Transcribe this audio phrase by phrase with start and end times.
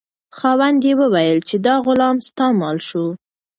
[0.37, 3.05] خاوند یې وویل چې دا غلام ستا مال شو.